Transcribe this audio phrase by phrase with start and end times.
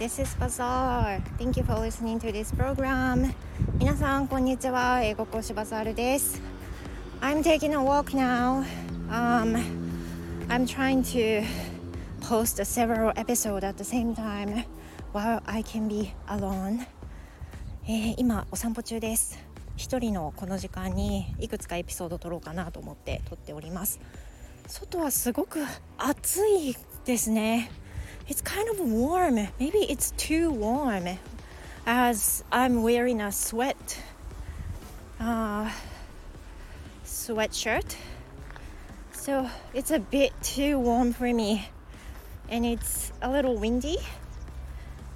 [0.00, 1.20] This is Bazaar.
[1.36, 3.34] Thank you for listening to this program.
[3.78, 5.02] 皆さん、こんにちは。
[5.02, 6.40] 英語講師バザールです。
[7.20, 8.64] I'm taking a walk now.
[9.10, 9.62] Um,
[10.48, 11.44] I'm trying to
[12.22, 14.64] post several episodes at the same time
[15.12, 16.86] while I can be alone.
[17.86, 19.38] えー、今、お散歩中です。
[19.76, 24.00] 一人のこの時間にいくつかエピソード撮ろうかなと思って撮っております。
[24.66, 25.58] 外はすごく
[25.98, 26.74] 暑い
[27.04, 27.70] ですね。
[28.28, 29.34] It's kind of warm.
[29.58, 31.08] Maybe it's too warm
[31.86, 34.02] as I'm wearing a sweat
[35.18, 35.70] uh,
[37.04, 37.96] sweatshirt.
[39.12, 41.68] So it's a bit too warm for me
[42.48, 43.98] and it's a little windy.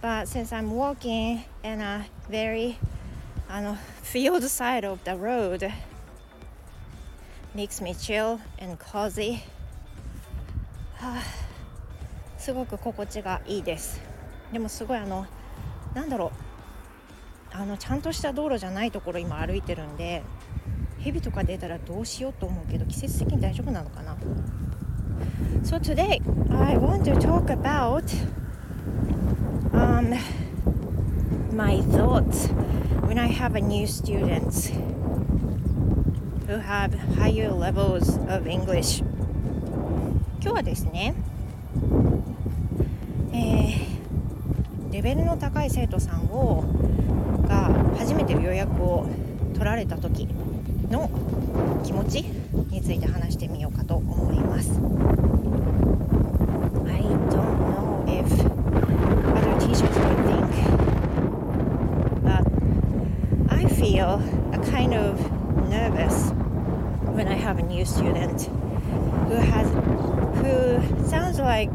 [0.00, 2.78] But since I'm walking in a very
[3.48, 5.72] uh, field side of the road,
[7.54, 9.44] makes me chill and cozy.
[12.42, 14.00] すごく心地がいいです
[14.52, 15.26] でもすごいあの
[15.94, 16.32] なんだろ
[17.52, 20.24] うあのちゃんとした道路じゃないところ今歩いてるんで
[20.98, 24.16] 蛇とか出たらどうしようと思うけど季節的に大丈夫なのかな
[25.62, 26.20] So today
[26.50, 28.12] I want to talk about
[29.72, 30.12] um,
[31.54, 32.48] my thoughts
[33.06, 34.72] when I have a new students
[36.48, 39.04] who have higher levels of English
[40.40, 41.14] 今日はですね
[43.34, 46.64] えー、レベルの高い生徒さんを
[47.48, 49.06] が初めて予約を
[49.54, 50.28] 取られた時
[50.90, 51.08] の
[51.82, 52.22] 気持ち
[52.70, 54.70] について話してみようかと思います。
[56.84, 58.26] I don't know if
[59.34, 60.52] other teachers would think,
[62.22, 62.44] but
[63.48, 64.20] I feel
[64.52, 65.18] a kind of
[65.70, 66.32] nervous
[67.14, 68.50] when I have a new student
[69.28, 69.68] who has
[70.42, 71.72] who sounds like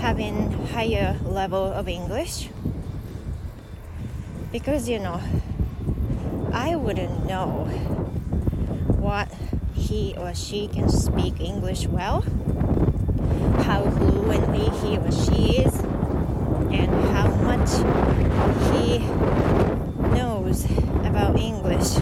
[0.00, 2.48] having higher level of English
[4.50, 5.20] because you know
[6.52, 7.64] I wouldn't know
[9.00, 9.28] what
[9.72, 12.20] he or she can speak English well,
[13.64, 15.74] how fluently he or she is,
[16.70, 17.70] and how much
[18.74, 18.98] he
[20.14, 20.66] knows
[21.06, 22.01] about English.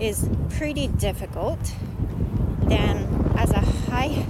[0.00, 1.58] is pretty difficult.
[2.62, 3.60] Then, as a
[3.90, 4.24] high,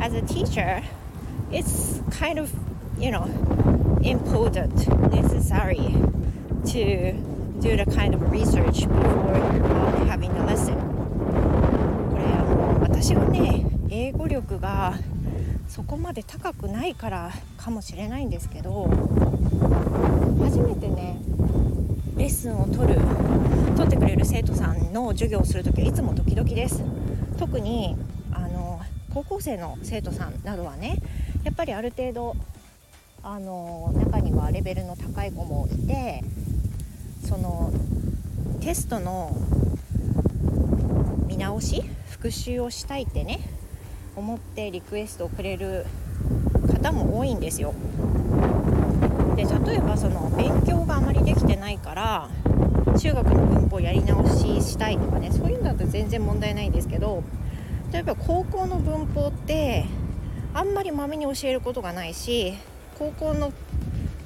[0.00, 0.82] as a teacher,
[1.50, 2.52] it's kind of,
[2.98, 3.24] you know,
[4.02, 5.94] important, necessary
[6.66, 7.12] to
[7.60, 10.76] do the kind of research before uh, having a lesson
[12.10, 14.94] これあの私がね英語力が
[15.68, 18.88] そこまで高くないからかもしれないんですけど
[20.42, 21.16] 初めてね
[22.20, 23.00] レッスンを取る
[23.78, 26.84] 取ってくれる生徒さんの授業をする時はいつもドキドキです。
[27.38, 27.96] 特に
[28.30, 28.78] あの
[29.14, 30.98] 高校生の生徒さんなどはね
[31.44, 32.36] やっぱりある程度
[33.22, 36.22] あの中にはレベルの高い子もいて
[37.26, 37.72] その
[38.60, 39.34] テストの
[41.26, 43.40] 見直し復習をしたいってね
[44.14, 45.86] 思ってリクエストをくれる
[46.70, 47.72] 方も多いんですよ。
[49.40, 52.28] で例えばその勉強があまりできてないから
[52.98, 57.24] 中学の文法やり直ししたいとかねそういうんだと全然問題ないんですけど
[57.90, 59.86] 例えば高校の文法って
[60.52, 62.54] あんまりまめに教えることがないし
[62.98, 63.52] 高校の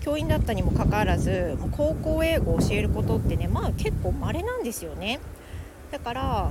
[0.00, 5.20] 教員だったにもかかわらず高校英語を教えることってねまあ結構稀なんですよね。
[5.90, 6.50] だから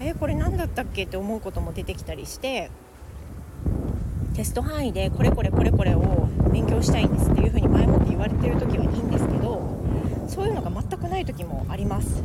[0.00, 2.70] えこれ何だったっけって思うことも出てきたりして
[4.34, 9.62] テスト範囲でこれこれこれこれを勉強したいんですっていうふうに前もって言われてる時はいいんですけど
[10.26, 12.22] そういうのが全くない時もあります。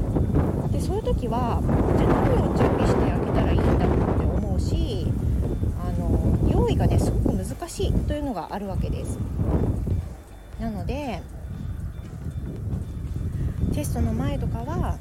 [0.72, 1.62] でそういう時は
[1.98, 5.08] じゃあ何を準備してあげたらいいんだろうって思うし
[5.80, 9.20] あの用意がねすごく難しいというのがあるわけです。
[10.60, 11.22] なので
[13.74, 14.98] テストの前とかは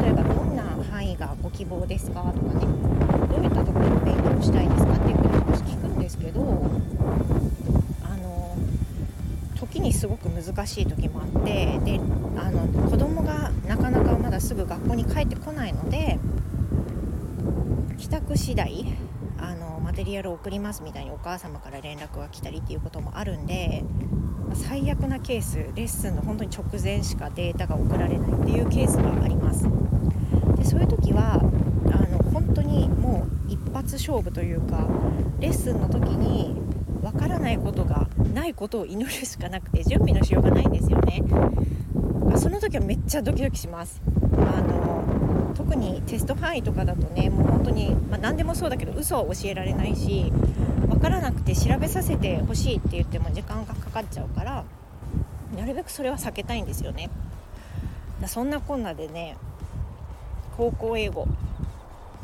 [0.00, 2.66] 例えばどんな範囲がご希望ですかとかね
[3.30, 6.40] どういったところを勉強したいですかっていうふうに少し聞くんですけど
[9.84, 12.00] にすごく難しい時もあってで
[12.38, 16.18] あの子供がなかなかまだすぐ学校に帰ってこないので
[17.98, 18.86] 帰宅次第
[19.38, 23.84] あのマテリアルを送りますみたいにお母様から連絡が来たりっていうこともあるんで
[24.54, 29.66] 最悪なケースレッスンの本当に直前しかデータが送られないっていうケースがあります。
[30.56, 34.86] でそういう時はあの本当にもう一発勝負というか
[35.40, 36.63] レッスンの時に
[37.04, 41.22] わからないことがないことを祈るしかなくて準備のしようがないんですよね。
[42.36, 44.00] その時はめっちゃドキドキします。
[44.38, 50.32] あの特にテスト範囲とかだとねもう本当に、まあ、何でもそうだけど嘘は教えられないし
[50.88, 54.64] 分からなくて調べさせてほしいって言っても時間がかかっちゃうから
[55.56, 57.10] なるべくそれは避けたいんですよね。
[58.26, 59.36] そんなこんなでね
[60.56, 61.28] 高校英語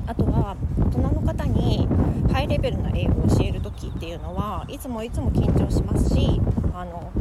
[0.06, 1.86] あとは大人の方に
[2.32, 6.40] ハイレベルな英語を教える時っていうのはいつもいつも緊張しますし
[6.74, 7.12] あの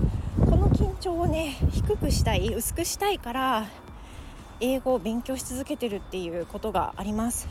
[0.46, 3.68] この緊張をね低くしたい薄くしたいから
[4.60, 7.48] 英語を勉強し続けてるっていうことがあります。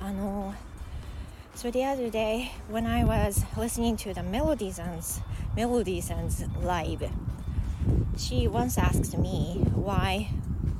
[0.00, 0.52] あの
[1.54, 5.22] So the other day when I was listening to the Melodiesons
[5.56, 7.08] Melodiesons live
[8.16, 10.28] she once asked me why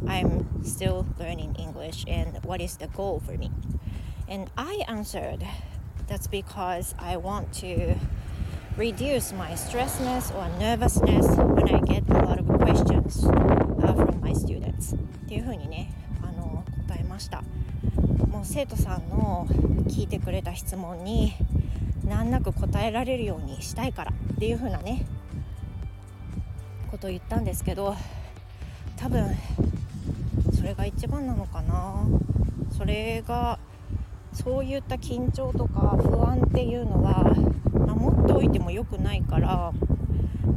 [0.06, 3.50] I'm still learning English and what is the goal for me
[4.28, 5.46] and I answered
[6.06, 7.94] that's because I want to
[8.76, 14.32] reduce my stressness or nervousness when I get a lot of questions uh, from my
[14.32, 15.92] students っていうふうにね
[16.22, 17.42] あの答えました
[18.28, 19.46] もう生徒さんの
[19.86, 21.34] 聞いてくれた質問に
[22.04, 25.06] 難なく答えられるようにしたいからっていうふうなね
[26.90, 27.96] ことを言ったんですけど
[28.96, 29.36] 多分
[30.64, 32.04] れが一番なのかな。
[32.76, 33.58] それが
[34.32, 37.32] そういった緊張とか不安っていうのは
[37.72, 39.72] 守っておいても良くないから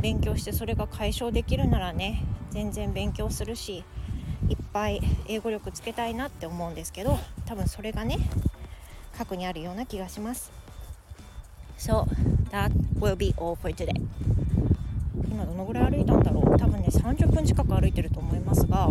[0.01, 3.83] 勉強してそれが解消できるならね全然勉強するし
[4.49, 8.17] いっぱい英語力つけたいなって思うんですけど多分それがね
[9.15, 10.51] 過去にあるような気がします。
[11.77, 12.05] So
[12.49, 13.93] that will be all for today.
[15.29, 16.57] 今どのぐらい歩いたんだろう。
[16.57, 18.89] 多分ね30分近く歩いてると思いますが、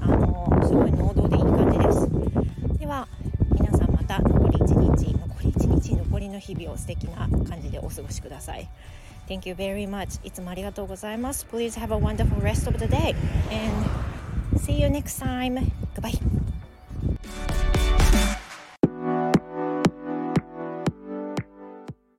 [0.00, 3.08] あのすごい能動でいい感じですでは
[3.52, 8.68] 皆さんまた残り1日残り1日残りの日々を素敵な感じでお過ごしください
[9.28, 13.14] Thank you very much いつもありがとうございます Please have a wonderful rest of the day
[13.50, 16.47] and see you next time Goodbye